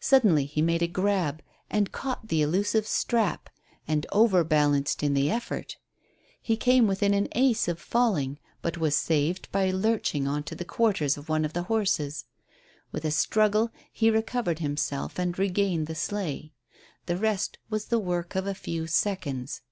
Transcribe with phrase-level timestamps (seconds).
[0.00, 1.40] Suddenly he made a grab
[1.70, 3.48] and caught the elusive strap
[3.88, 5.78] and overbalanced in the effort.
[6.42, 10.66] He came within an ace of falling, but was saved by lurching on to the
[10.66, 12.26] quarters of one of the horses.
[12.90, 16.52] With a struggle he recovered himself and regained the sleigh.
[17.06, 19.62] The rest was the work of a few seconds.